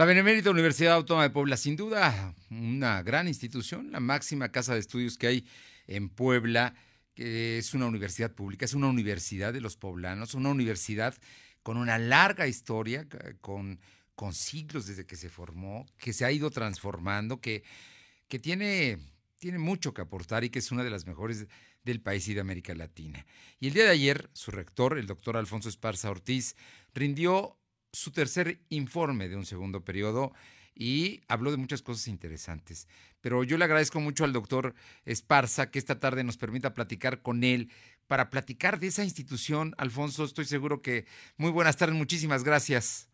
[0.00, 4.80] La Benemérita Universidad Autónoma de Puebla, sin duda, una gran institución, la máxima casa de
[4.80, 5.46] estudios que hay
[5.86, 6.74] en Puebla,
[7.12, 11.14] que es una universidad pública, es una universidad de los poblanos, una universidad
[11.62, 13.06] con una larga historia,
[13.42, 13.78] con,
[14.14, 17.62] con siglos desde que se formó, que se ha ido transformando, que,
[18.26, 18.96] que tiene,
[19.38, 21.46] tiene mucho que aportar y que es una de las mejores
[21.84, 23.26] del país y de América Latina.
[23.58, 26.56] Y el día de ayer, su rector, el doctor Alfonso Esparza Ortiz,
[26.94, 27.59] rindió
[27.92, 30.32] su tercer informe de un segundo periodo
[30.74, 32.88] y habló de muchas cosas interesantes.
[33.20, 37.44] Pero yo le agradezco mucho al doctor Esparza que esta tarde nos permita platicar con
[37.44, 37.70] él
[38.06, 39.74] para platicar de esa institución.
[39.78, 43.08] Alfonso, estoy seguro que muy buenas tardes, muchísimas gracias.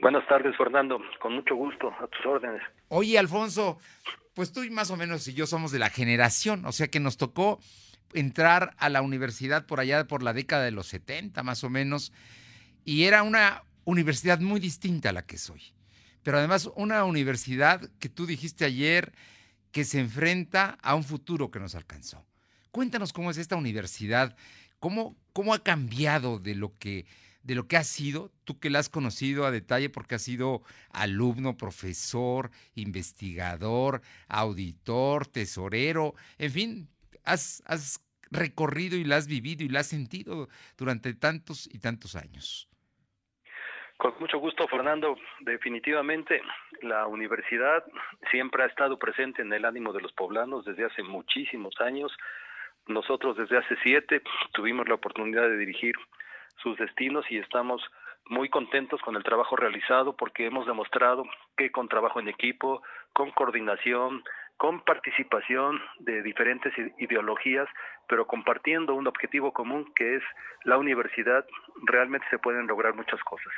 [0.00, 2.62] Buenas tardes, Fernando, con mucho gusto, a tus órdenes.
[2.88, 3.78] Oye, Alfonso,
[4.34, 7.00] pues tú y más o menos y yo somos de la generación, o sea que
[7.00, 7.58] nos tocó
[8.14, 12.12] entrar a la universidad por allá por la década de los 70 más o menos,
[12.90, 15.62] y era una universidad muy distinta a la que soy.
[16.24, 19.12] Pero además una universidad que tú dijiste ayer
[19.70, 22.26] que se enfrenta a un futuro que nos alcanzó.
[22.72, 24.36] Cuéntanos cómo es esta universidad,
[24.80, 27.06] cómo, cómo ha cambiado de lo que
[27.44, 30.62] de lo que has sido, tú que la has conocido a detalle porque has sido
[30.90, 36.88] alumno, profesor, investigador, auditor, tesorero, en fin,
[37.24, 38.00] has, has
[38.32, 42.69] recorrido y la has vivido y la has sentido durante tantos y tantos años.
[44.00, 45.18] Con mucho gusto, Fernando.
[45.40, 46.40] Definitivamente,
[46.80, 47.84] la universidad
[48.30, 52.10] siempre ha estado presente en el ánimo de los poblanos desde hace muchísimos años.
[52.86, 54.22] Nosotros desde hace siete
[54.54, 55.96] tuvimos la oportunidad de dirigir
[56.62, 57.82] sus destinos y estamos
[58.24, 61.26] muy contentos con el trabajo realizado porque hemos demostrado
[61.58, 64.24] que con trabajo en equipo, con coordinación,
[64.56, 67.68] con participación de diferentes ideologías,
[68.08, 70.22] pero compartiendo un objetivo común que es
[70.64, 71.44] la universidad,
[71.82, 73.52] realmente se pueden lograr muchas cosas.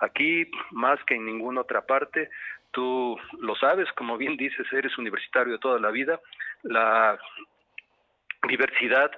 [0.00, 2.30] Aquí, más que en ninguna otra parte,
[2.70, 6.20] tú lo sabes, como bien dices, eres universitario de toda la vida,
[6.62, 7.18] la
[8.48, 9.10] diversidad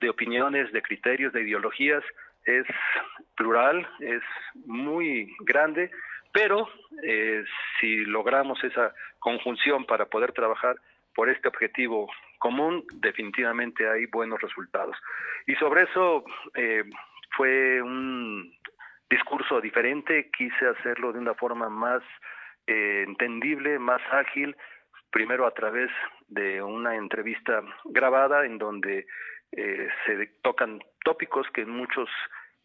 [0.00, 2.04] de opiniones, de criterios, de ideologías,
[2.44, 2.66] es
[3.36, 4.22] plural, es
[4.66, 5.90] muy grande,
[6.32, 6.68] pero
[7.02, 7.44] eh,
[7.80, 10.76] si logramos esa conjunción para poder trabajar
[11.14, 14.96] por este objetivo común, definitivamente hay buenos resultados.
[15.46, 16.24] Y sobre eso
[16.54, 16.84] eh,
[17.36, 18.54] fue un
[19.08, 22.02] discurso diferente, quise hacerlo de una forma más
[22.66, 24.56] eh, entendible, más ágil,
[25.10, 25.90] primero a través
[26.28, 29.06] de una entrevista grabada en donde
[29.52, 32.08] eh, se tocan tópicos que muchos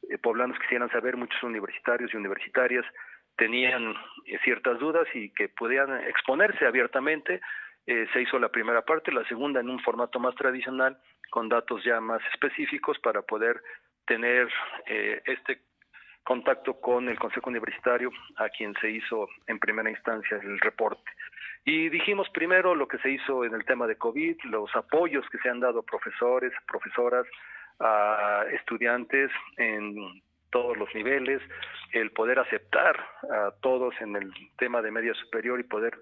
[0.09, 2.85] eh, poblanos quisieran saber, muchos universitarios y universitarias
[3.37, 7.39] tenían eh, ciertas dudas y que podían exponerse abiertamente.
[7.85, 10.97] se hizo la primera parte, la segunda en un formato más tradicional,
[11.29, 13.61] con datos ya más específicos para poder
[14.05, 14.47] tener
[15.25, 15.61] este
[16.23, 21.11] contacto con el Consejo Universitario, a quien se hizo en primera instancia el reporte.
[21.65, 25.37] Y dijimos primero lo que se hizo en el tema de COVID, los apoyos que
[25.39, 27.25] se han dado a profesores, profesoras,
[27.79, 30.21] a estudiantes en
[30.51, 31.41] todos los niveles,
[31.93, 32.99] el poder aceptar
[33.31, 35.97] a todos en el tema de media superior y poder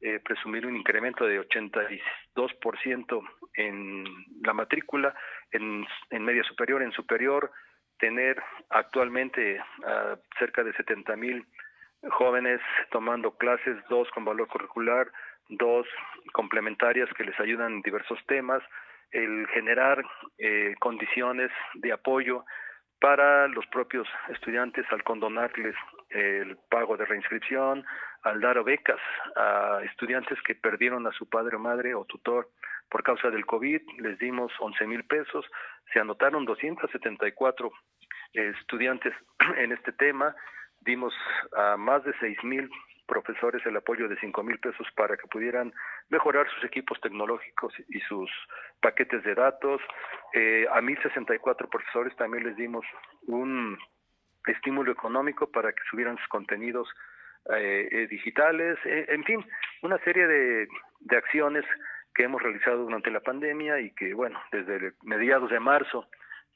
[0.00, 3.22] eh, presumir un incremento de 82%
[3.54, 4.04] en
[4.42, 5.14] la matrícula,
[5.52, 7.52] en, en media superior, en superior,
[8.02, 11.46] tener actualmente uh, cerca de 70 mil
[12.10, 15.06] jóvenes tomando clases, dos con valor curricular,
[15.48, 15.86] dos
[16.32, 18.60] complementarias que les ayudan en diversos temas,
[19.12, 20.02] el generar
[20.38, 22.44] eh, condiciones de apoyo
[23.00, 25.76] para los propios estudiantes al condonarles
[26.10, 27.84] el pago de reinscripción,
[28.24, 29.00] al dar becas
[29.36, 32.48] a estudiantes que perdieron a su padre o madre o tutor
[32.92, 35.46] por causa del COVID, les dimos 11 mil pesos,
[35.94, 37.72] se anotaron 274
[38.34, 39.14] estudiantes
[39.56, 40.36] en este tema,
[40.82, 41.14] dimos
[41.56, 42.68] a más de 6 mil
[43.06, 45.72] profesores el apoyo de 5 mil pesos para que pudieran
[46.10, 48.30] mejorar sus equipos tecnológicos y sus
[48.82, 49.80] paquetes de datos.
[50.34, 52.84] Eh, a 1.064 profesores también les dimos
[53.26, 53.78] un
[54.46, 56.88] estímulo económico para que subieran sus contenidos
[57.54, 59.44] eh, eh, digitales, en fin,
[59.82, 61.64] una serie de acciones
[62.14, 66.06] que hemos realizado durante la pandemia y que, bueno, desde mediados de marzo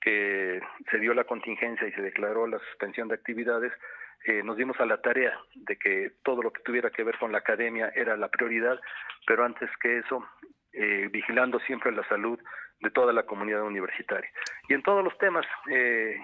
[0.01, 0.61] que
[0.91, 3.73] se dio la contingencia y se declaró la suspensión de actividades,
[4.25, 7.33] eh, nos dimos a la tarea de que todo lo que tuviera que ver con
[7.33, 8.79] la academia era la prioridad,
[9.27, 10.27] pero antes que eso,
[10.77, 12.39] eh, vigilando siempre la salud
[12.81, 14.31] de toda la comunidad universitaria.
[14.69, 16.17] Y en todos los temas, eh,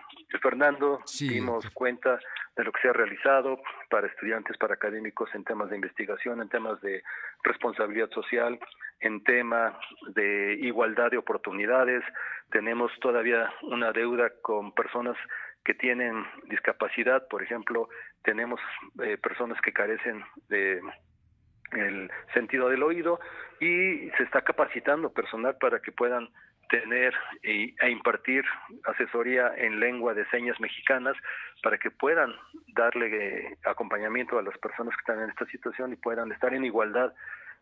[0.42, 2.20] Fernando, dimos cuenta
[2.54, 3.58] de lo que se ha realizado
[3.88, 7.02] para estudiantes, para académicos en temas de investigación, en temas de
[7.42, 8.58] responsabilidad social,
[9.00, 9.78] en tema
[10.14, 12.04] de igualdad de oportunidades.
[12.50, 15.16] Tenemos todavía una deuda con personas
[15.64, 17.88] que tienen discapacidad, por ejemplo,
[18.22, 18.60] tenemos
[19.02, 20.80] eh, personas que carecen de
[21.72, 23.20] el sentido del oído
[23.60, 26.28] y se está capacitando personal para que puedan
[26.68, 28.44] tener e, impartir
[28.84, 31.14] asesoría en lengua de señas mexicanas
[31.62, 32.34] para que puedan
[32.68, 36.64] darle eh, acompañamiento a las personas que están en esta situación y puedan estar en
[36.64, 37.12] igualdad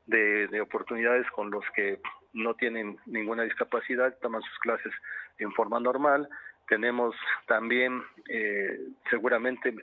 [0.06, 1.98] de, de, oportunidades con los que
[2.32, 4.92] no tienen ninguna discapacidad, toman sus clases
[5.38, 6.28] en forma normal.
[6.68, 7.16] Tenemos
[7.46, 8.78] también eh,
[9.10, 9.74] seguramente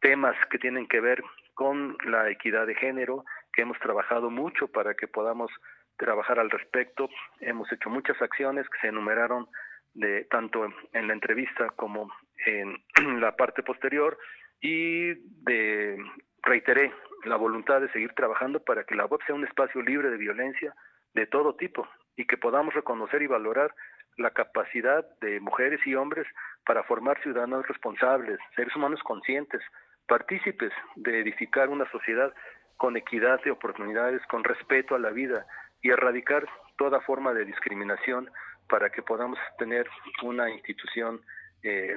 [0.00, 1.22] temas que tienen que ver
[1.54, 3.24] con la equidad de género,
[3.56, 5.50] que hemos trabajado mucho para que podamos
[5.96, 7.08] trabajar al respecto.
[7.40, 9.48] Hemos hecho muchas acciones que se enumeraron
[9.94, 12.12] de tanto en la entrevista como
[12.44, 12.76] en
[13.20, 14.18] la parte posterior
[14.60, 15.96] y de
[16.42, 16.92] reiteré
[17.24, 20.74] la voluntad de seguir trabajando para que la web sea un espacio libre de violencia
[21.14, 23.74] de todo tipo y que podamos reconocer y valorar
[24.18, 26.26] la capacidad de mujeres y hombres
[26.66, 29.62] para formar ciudadanos responsables, seres humanos conscientes,
[30.06, 32.32] partícipes de edificar una sociedad
[32.76, 35.46] con equidad de oportunidades, con respeto a la vida
[35.82, 36.46] y erradicar
[36.76, 38.30] toda forma de discriminación
[38.68, 39.88] para que podamos tener
[40.22, 41.20] una institución
[41.62, 41.96] eh,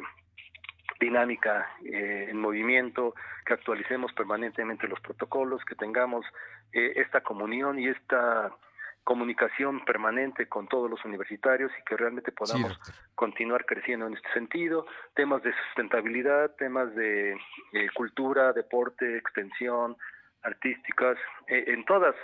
[0.99, 3.15] dinámica eh, en movimiento,
[3.45, 6.25] que actualicemos permanentemente los protocolos, que tengamos
[6.73, 8.51] eh, esta comunión y esta
[9.03, 12.79] comunicación permanente con todos los universitarios y que realmente podamos
[13.15, 14.85] continuar creciendo en este sentido.
[15.15, 17.35] Temas de sustentabilidad, temas de
[17.95, 19.97] cultura, deporte, extensión,
[20.43, 22.15] artísticas, eh, en todas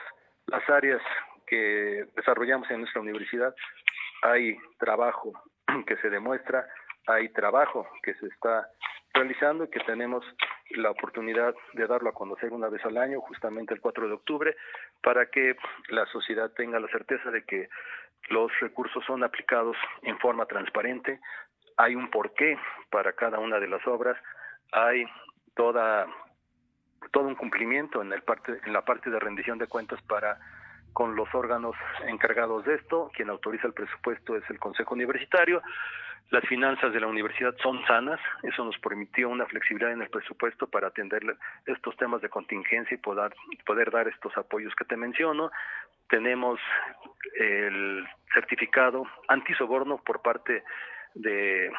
[0.48, 1.02] las áreas
[1.48, 3.54] que desarrollamos en nuestra universidad
[4.22, 5.34] hay trabajo
[5.88, 6.68] que se demuestra,
[7.08, 8.68] hay trabajo que se está
[9.14, 10.26] realizando y que tenemos
[10.72, 14.56] la oportunidad de darlo a conocer una vez al año, justamente el 4 de octubre,
[15.02, 15.56] para que
[15.90, 17.70] la sociedad tenga la certeza de que
[18.30, 21.20] los recursos son aplicados en forma transparente,
[21.78, 22.58] hay un porqué
[22.90, 24.18] para cada una de las obras,
[24.72, 25.06] hay
[25.56, 26.08] toda
[27.12, 30.38] todo un cumplimiento en, el parte, en la parte de rendición de cuentas para
[30.94, 31.76] con los órganos
[32.08, 33.12] encargados de esto.
[33.14, 35.62] Quien autoriza el presupuesto es el Consejo Universitario.
[36.32, 40.68] Las finanzas de la universidad son sanas, eso nos permitió una flexibilidad en el presupuesto
[40.68, 41.22] para atender
[41.68, 43.36] estos temas de contingencia y poder,
[43.66, 45.52] poder dar estos apoyos que te menciono.
[46.10, 46.60] Tenemos
[47.40, 50.64] el certificado antisoborno por parte
[51.14, 51.72] de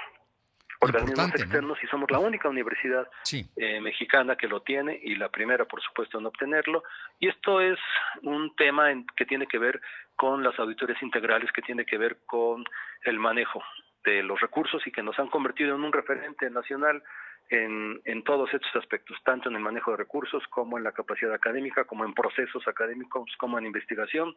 [0.81, 3.09] organismos externos y somos la única universidad
[3.57, 6.83] eh, mexicana que lo tiene y la primera, por supuesto, en obtenerlo.
[7.19, 7.79] Y esto es
[8.23, 9.81] un tema que tiene que ver
[10.17, 12.65] con las auditorías integrales, que tiene que ver con
[13.05, 13.63] el manejo
[14.05, 17.03] de los recursos y que nos han convertido en un referente nacional
[17.49, 21.33] en, en todos estos aspectos, tanto en el manejo de recursos como en la capacidad
[21.33, 24.37] académica, como en procesos académicos, como en investigación.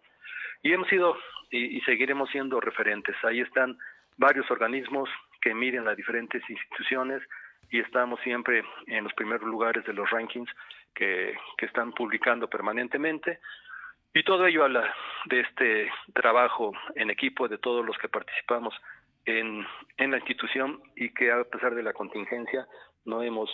[0.62, 1.18] Y hemos sido
[1.50, 3.15] y, y seguiremos siendo referentes.
[3.24, 3.77] Ahí están
[4.18, 5.09] varios organismos
[5.41, 7.21] que miden las diferentes instituciones
[7.69, 10.50] y estamos siempre en los primeros lugares de los rankings
[10.94, 13.39] que, que están publicando permanentemente.
[14.13, 14.94] Y todo ello habla
[15.25, 18.74] de este trabajo en equipo de todos los que participamos
[19.25, 19.65] en,
[19.97, 22.68] en la institución y que a pesar de la contingencia
[23.06, 23.51] no hemos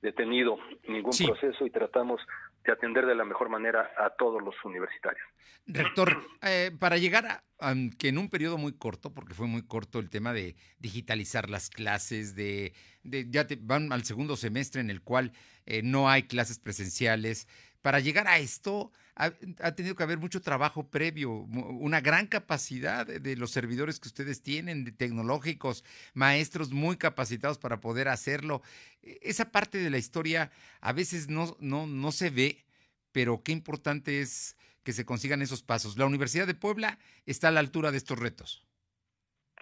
[0.00, 2.20] detenido ningún proceso y tratamos
[2.68, 5.26] de atender de la mejor manera a todos los universitarios.
[5.66, 9.98] Rector, eh, para llegar a, que en un periodo muy corto, porque fue muy corto
[9.98, 15.00] el tema de digitalizar las clases, de, ya te, van al segundo semestre en el
[15.00, 15.32] cual
[15.64, 17.48] eh, no hay clases presenciales,
[17.80, 23.36] para llegar a esto ha, tenido que haber mucho trabajo previo, una gran capacidad de,
[23.36, 25.84] los servidores que ustedes tienen, de tecnológicos,
[26.14, 28.62] maestros muy capacitados para poder hacerlo.
[29.02, 32.64] E, esa parte de la historia a veces no, no, no se ve,
[33.10, 35.98] pero qué importante es que se consigan esos pasos.
[35.98, 38.64] La Universidad de Puebla está a la altura de estos retos.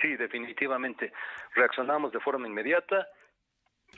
[0.02, 1.14] Sí, definitivamente.
[1.54, 3.08] Reaccionamos de forma inmediata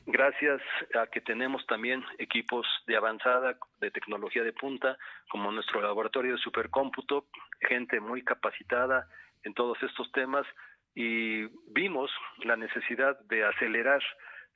[0.08, 0.62] gracias
[0.94, 4.96] a que tenemos también equipos de avanzada, de tecnología de punta,
[5.30, 7.26] como nuestro laboratorio de supercómputo,
[7.60, 9.06] gente muy capacitada
[9.44, 10.46] en todos estos temas
[10.94, 12.10] y vimos
[12.44, 14.02] la necesidad de acelerar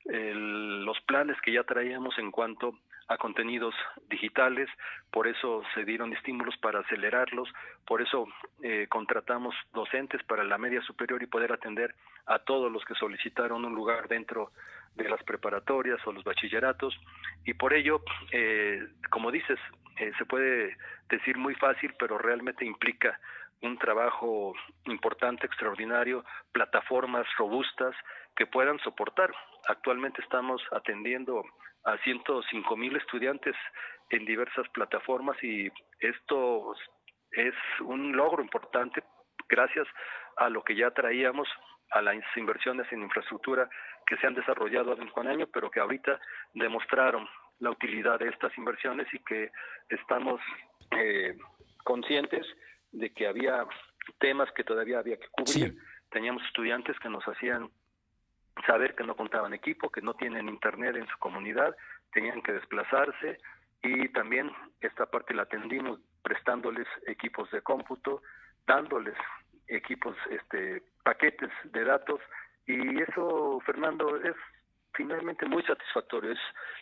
[0.05, 3.75] los planes que ya traíamos en cuanto a contenidos
[4.09, 4.69] digitales,
[5.11, 7.49] por eso se dieron estímulos para acelerarlos,
[7.85, 8.27] por eso
[8.61, 11.93] eh, contratamos docentes para la media superior y poder atender
[12.25, 14.51] a todos los que solicitaron un lugar dentro
[14.95, 16.97] de las preparatorias o los bachilleratos
[17.45, 19.59] y por ello, eh, como dices,
[19.97, 20.77] eh, se puede
[21.09, 23.19] decir muy fácil, pero realmente implica
[23.61, 24.53] un trabajo
[24.85, 27.95] importante, extraordinario, plataformas robustas
[28.35, 29.31] que puedan soportar.
[29.67, 31.43] Actualmente estamos atendiendo
[31.85, 33.55] a 105 mil estudiantes
[34.09, 36.73] en diversas plataformas y esto
[37.31, 39.03] es un logro importante
[39.49, 39.87] gracias
[40.37, 41.47] a lo que ya traíamos,
[41.91, 43.69] a las inversiones en infraestructura
[44.05, 46.19] que se han desarrollado año con año, pero que ahorita
[46.53, 47.27] demostraron
[47.59, 49.51] la utilidad de estas inversiones y que
[49.89, 50.41] estamos
[50.91, 51.37] eh,
[51.83, 52.45] conscientes
[52.91, 53.65] de que había
[54.19, 55.77] temas que todavía había que cubrir.
[56.09, 57.69] Teníamos estudiantes que nos hacían
[58.65, 61.75] saber que no contaban equipo, que no tienen internet en su comunidad,
[62.11, 63.39] tenían que desplazarse
[63.81, 68.21] y también esta parte la atendimos prestándoles equipos de cómputo,
[68.65, 69.15] dándoles
[69.67, 72.21] equipos, este, paquetes de datos
[72.65, 74.35] y eso, Fernando, es
[74.93, 76.31] finalmente muy satisfactorio.
[76.31, 76.39] Es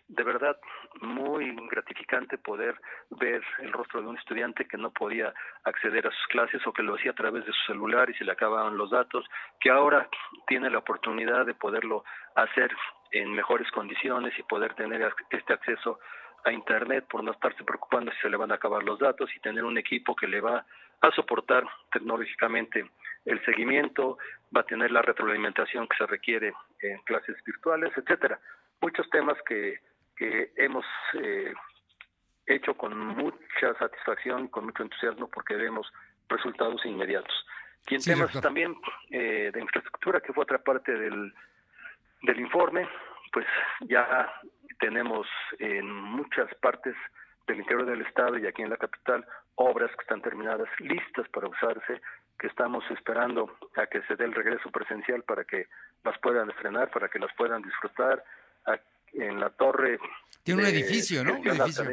[0.08, 0.58] de verdad
[1.01, 2.80] muy gratificante poder
[3.12, 6.84] ver el rostro de un estudiante que no podía acceder a sus clases o que
[6.84, 9.25] lo hacía a través de su celular y se le acababan los datos,
[9.60, 10.08] que ahora
[10.48, 12.03] tiene la oportunidad de poderlo
[12.36, 12.72] hacer
[13.12, 16.00] en mejores condiciones y poder tener este acceso
[16.44, 19.39] a Internet por no estarse preocupando si se le van a acabar los datos y
[19.39, 20.65] tener un equipo que le va
[21.01, 22.89] a soportar tecnológicamente
[23.25, 24.18] el seguimiento,
[24.56, 28.40] va a tener la retroalimentación que se requiere en clases virtuales, etcétera.
[28.82, 29.80] Muchos temas que,
[30.16, 30.86] que hemos
[31.20, 31.54] eh,
[32.46, 35.92] hecho con mucha satisfacción, con mucho entusiasmo, porque vemos
[36.28, 37.34] resultados inmediatos.
[37.88, 38.75] Y en temas también
[39.10, 41.34] eh, de infraestructura, que fue otra parte del,
[42.24, 42.88] del informe,
[43.32, 43.46] pues
[43.82, 44.32] ya
[44.80, 45.28] tenemos
[45.60, 46.96] en muchas partes
[47.48, 49.25] del interior del estado y aquí en la capital
[49.56, 52.01] obras que están terminadas, listas para usarse,
[52.41, 55.67] que estamos esperando a que se dé el regreso presencial para que
[56.03, 58.24] las puedan estrenar, para que las puedan disfrutar.
[59.13, 60.00] En la torre.
[60.41, 61.33] Tiene un edificio, ¿no?
[61.33, 61.83] Un edificio.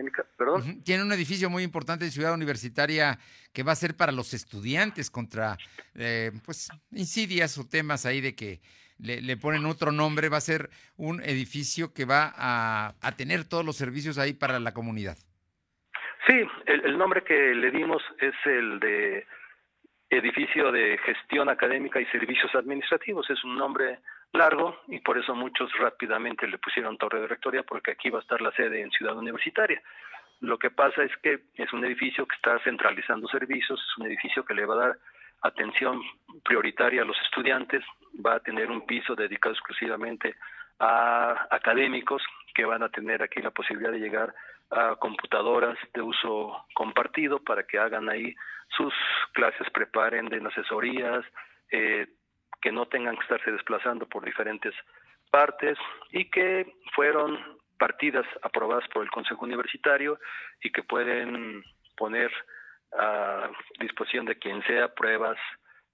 [0.84, 3.18] Tiene un edificio muy importante en Ciudad Universitaria
[3.52, 5.56] que va a ser para los estudiantes contra,
[5.96, 8.60] eh, pues, insidias o temas ahí de que
[9.00, 10.28] le, ponen otro nombre.
[10.28, 14.60] Va a ser un edificio que va a, a tener todos los servicios ahí para
[14.60, 15.18] la comunidad.
[16.28, 16.34] Sí,
[16.66, 19.26] el, nombre que le dimos es el de
[20.10, 23.28] edificio de gestión académica y servicios administrativos.
[23.30, 23.98] Es un nombre
[24.32, 28.22] largo y por eso muchos rápidamente le pusieron torre de rectoría porque aquí va a
[28.22, 29.82] estar la sede en Ciudad Universitaria.
[30.40, 34.44] Lo que pasa es que es un edificio que está centralizando servicios, es un edificio
[34.44, 34.98] que le va a dar
[35.42, 36.00] atención
[36.44, 37.84] prioritaria a los estudiantes,
[38.24, 42.22] va a tener un piso dedicado exclusivamente a académicos
[42.54, 44.34] que van a tener aquí la posibilidad de llegar
[44.70, 48.34] a computadoras de uso compartido para que hagan ahí
[48.76, 48.92] sus
[49.32, 51.24] clases, preparen de asesorías,
[51.70, 52.06] eh,
[52.60, 54.74] que no tengan que estarse desplazando por diferentes
[55.30, 55.78] partes
[56.10, 57.38] y que fueron
[57.78, 60.18] partidas aprobadas por el Consejo Universitario
[60.62, 61.62] y que pueden
[61.96, 62.30] poner
[62.92, 65.38] a disposición de quien sea pruebas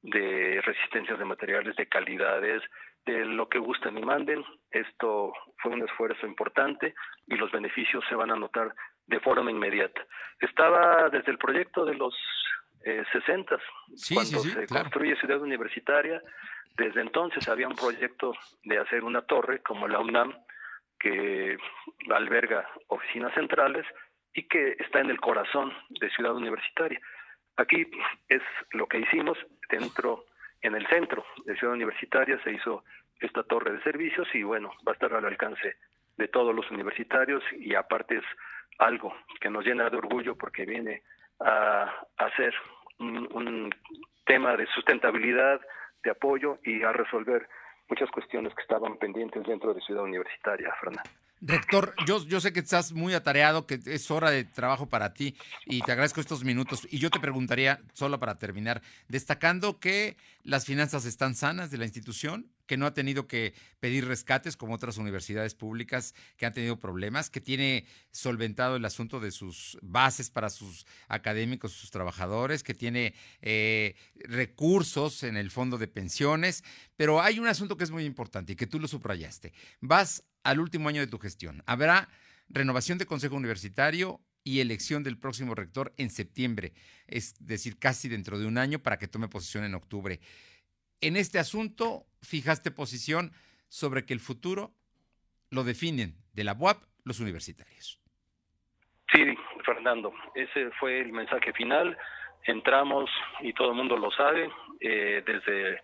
[0.04, 2.62] de resistencias de materiales, de calidades,
[3.06, 4.44] de lo que gusten y manden.
[4.70, 6.94] Esto fue un esfuerzo importante
[7.26, 8.74] y los beneficios se van a notar
[9.06, 10.04] de forma inmediata.
[10.40, 12.14] Estaba desde el proyecto de los
[12.84, 13.56] eh, 60,
[14.12, 16.22] cuando se construye Ciudad Universitaria,
[16.76, 18.34] desde entonces había un proyecto
[18.64, 20.34] de hacer una torre como la UNAM,
[20.98, 21.56] que
[22.10, 23.86] alberga oficinas centrales
[24.34, 27.00] y que está en el corazón de Ciudad Universitaria.
[27.56, 27.86] Aquí
[28.28, 28.42] es
[28.72, 29.38] lo que hicimos
[29.70, 30.24] dentro
[30.60, 32.84] en el centro de Ciudad Universitaria se hizo
[33.20, 35.76] esta torre de servicios y bueno, va a estar al alcance
[36.16, 38.24] de todos los universitarios y aparte es
[38.78, 41.02] algo que nos llena de orgullo porque viene
[41.40, 42.54] a, hacer
[42.98, 43.74] un, un,
[44.24, 45.60] tema de sustentabilidad,
[46.02, 47.46] de apoyo y a resolver
[47.90, 51.10] muchas cuestiones que estaban pendientes dentro de Ciudad Universitaria, Fernando.
[51.46, 55.36] Rector, yo, yo sé que estás muy atareado, que es hora de trabajo para ti
[55.66, 56.88] y te agradezco estos minutos.
[56.90, 61.84] Y yo te preguntaría, solo para terminar, destacando que las finanzas están sanas de la
[61.84, 66.78] institución, que no ha tenido que pedir rescates como otras universidades públicas que han tenido
[66.78, 72.74] problemas, que tiene solventado el asunto de sus bases para sus académicos, sus trabajadores, que
[72.74, 76.64] tiene eh, recursos en el fondo de pensiones.
[76.96, 79.52] Pero hay un asunto que es muy importante y que tú lo subrayaste.
[79.80, 81.62] Vas al último año de tu gestión.
[81.66, 82.08] Habrá
[82.48, 86.74] renovación de Consejo Universitario y elección del próximo rector en septiembre,
[87.06, 90.20] es decir, casi dentro de un año para que tome posición en octubre.
[91.00, 93.32] En este asunto, fijaste posición
[93.68, 94.72] sobre que el futuro
[95.50, 98.00] lo definen de la UAP los universitarios.
[99.12, 99.22] Sí,
[99.64, 101.96] Fernando, ese fue el mensaje final.
[102.44, 103.10] Entramos,
[103.40, 105.80] y todo el mundo lo sabe, eh, desde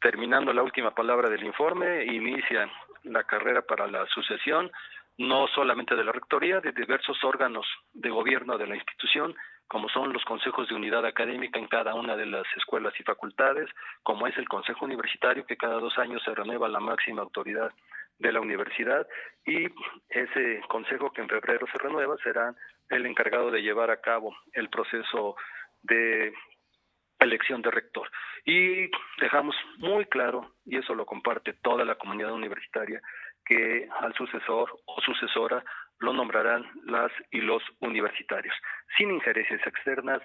[0.00, 2.70] terminando la última palabra del informe, inicia
[3.04, 4.70] la carrera para la sucesión,
[5.18, 9.34] no solamente de la Rectoría, de diversos órganos de gobierno de la institución,
[9.68, 13.68] como son los consejos de unidad académica en cada una de las escuelas y facultades,
[14.02, 17.70] como es el Consejo Universitario, que cada dos años se renueva la máxima autoridad
[18.18, 19.06] de la universidad,
[19.44, 19.66] y
[20.08, 22.54] ese consejo que en febrero se renueva será
[22.88, 25.36] el encargado de llevar a cabo el proceso
[25.82, 26.32] de
[27.20, 28.10] elección de rector.
[28.44, 33.00] Y dejamos muy claro, y eso lo comparte toda la comunidad universitaria,
[33.44, 35.62] que al sucesor o sucesora
[36.00, 38.54] lo nombrarán las y los universitarios,
[38.96, 40.22] sin injerencias externas,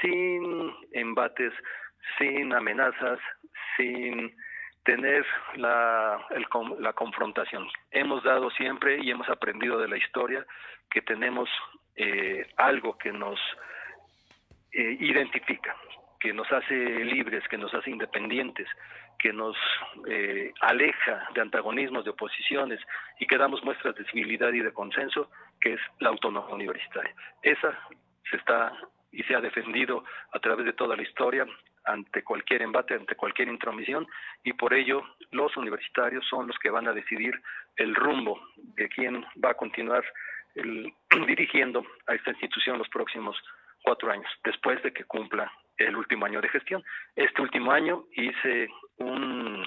[0.00, 1.52] sin embates,
[2.18, 3.18] sin amenazas,
[3.76, 4.34] sin
[4.84, 5.24] tener
[5.56, 6.26] la,
[6.80, 7.68] la confrontación.
[7.90, 10.44] Hemos dado siempre y hemos aprendido de la historia
[10.90, 11.48] que tenemos
[11.96, 13.38] eh, algo que nos
[14.72, 15.76] eh, identifica,
[16.22, 16.74] que nos hace
[17.04, 18.68] libres, que nos hace independientes,
[19.18, 19.56] que nos
[20.08, 22.78] eh, aleja de antagonismos, de oposiciones
[23.18, 25.28] y que damos muestras de civilidad y de consenso,
[25.60, 27.12] que es la autonomía universitaria.
[27.42, 27.76] Esa
[28.30, 28.72] se está
[29.10, 31.44] y se ha defendido a través de toda la historia
[31.86, 34.06] ante cualquier embate, ante cualquier intromisión,
[34.44, 35.02] y por ello
[35.32, 37.34] los universitarios son los que van a decidir
[37.74, 38.40] el rumbo
[38.76, 40.04] de quién va a continuar
[41.26, 43.36] dirigiendo a esta institución los próximos
[43.82, 45.50] cuatro años, después de que cumpla
[45.86, 46.82] el último año de gestión.
[47.16, 49.66] Este último año hice un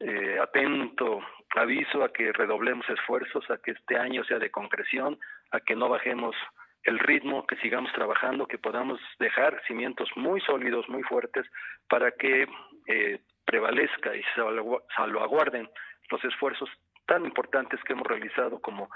[0.00, 1.20] eh, atento
[1.54, 5.18] aviso a que redoblemos esfuerzos, a que este año sea de concreción,
[5.52, 6.36] a que no bajemos
[6.82, 11.46] el ritmo, que sigamos trabajando, que podamos dejar cimientos muy sólidos, muy fuertes,
[11.88, 12.46] para que
[12.86, 14.22] eh, prevalezca y
[14.96, 15.68] salvaguarden
[16.10, 16.70] los esfuerzos
[17.06, 18.88] tan importantes que hemos realizado como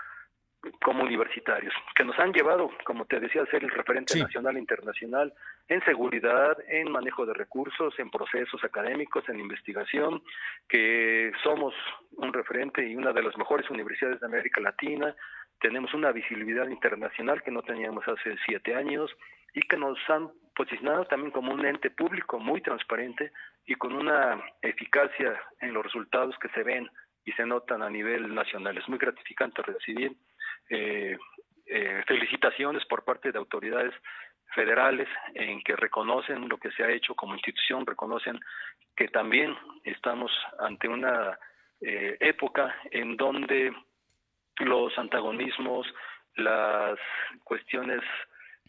[0.82, 4.60] como universitarios, que nos han llevado, como te decía, a ser el referente nacional e
[4.60, 5.32] internacional
[5.68, 10.22] en seguridad, en manejo de recursos, en procesos académicos, en investigación,
[10.68, 11.74] que somos
[12.16, 15.14] un referente y una de las mejores universidades de América Latina,
[15.60, 19.10] tenemos una visibilidad internacional que no teníamos hace siete años
[19.54, 23.32] y que nos han posicionado también como un ente público muy transparente
[23.66, 26.88] y con una eficacia en los resultados que se ven
[27.24, 28.76] y se notan a nivel nacional.
[28.76, 30.16] Es muy gratificante recibir
[30.70, 31.16] eh,
[31.66, 33.94] eh, felicitaciones por parte de autoridades
[34.54, 38.40] federales en que reconocen lo que se ha hecho como institución, reconocen
[38.96, 41.38] que también estamos ante una
[41.80, 43.72] eh, época en donde
[44.58, 45.86] los antagonismos,
[46.36, 46.98] las
[47.44, 48.00] cuestiones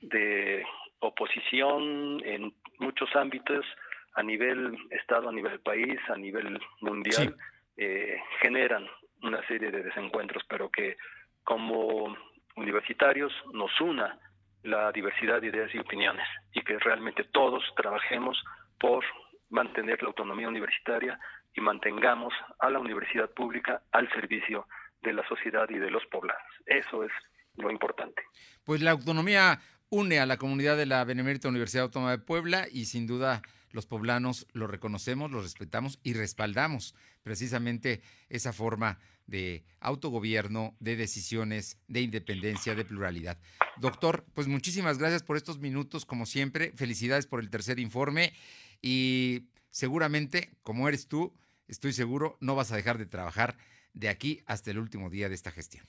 [0.01, 0.63] de
[0.99, 3.65] oposición en muchos ámbitos
[4.13, 7.35] a nivel Estado, a nivel país, a nivel mundial,
[7.77, 8.87] eh, generan
[9.23, 10.97] una serie de desencuentros, pero que
[11.43, 12.15] como
[12.55, 14.19] universitarios nos una
[14.63, 18.41] la diversidad de ideas y opiniones y que realmente todos trabajemos
[18.79, 19.03] por
[19.49, 21.19] mantener la autonomía universitaria
[21.53, 24.67] y mantengamos a la universidad pública al servicio
[25.01, 26.43] de la sociedad y de los poblados.
[26.65, 27.11] Eso es
[27.57, 28.23] lo importante.
[28.63, 32.85] Pues la autonomía une a la comunidad de la Benemérita Universidad Autónoma de Puebla y
[32.85, 40.75] sin duda los poblanos lo reconocemos, lo respetamos y respaldamos precisamente esa forma de autogobierno,
[40.79, 43.37] de decisiones, de independencia, de pluralidad.
[43.77, 46.71] Doctor, pues muchísimas gracias por estos minutos, como siempre.
[46.71, 48.33] Felicidades por el tercer informe
[48.81, 51.33] y seguramente, como eres tú,
[51.67, 53.55] estoy seguro, no vas a dejar de trabajar
[53.93, 55.85] de aquí hasta el último día de esta gestión.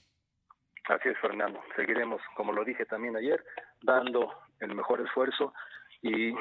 [0.89, 1.61] Así es, Fernando.
[1.75, 3.43] Seguiremos, como lo dije también ayer,
[3.81, 5.53] dando el mejor esfuerzo
[6.01, 6.33] y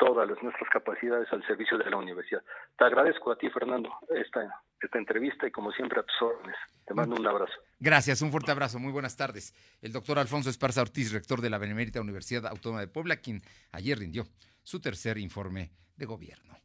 [0.00, 2.42] todas nuestras capacidades al servicio de la universidad.
[2.76, 6.56] Te agradezco a ti, Fernando, esta, esta entrevista y como siempre a tus órdenes.
[6.86, 7.52] Te mando un abrazo.
[7.78, 8.78] Gracias, un fuerte abrazo.
[8.78, 9.54] Muy buenas tardes.
[9.82, 13.98] El doctor Alfonso Esparza Ortiz, rector de la Benemérita Universidad Autónoma de Puebla, quien ayer
[13.98, 14.24] rindió
[14.62, 16.56] su tercer informe de gobierno.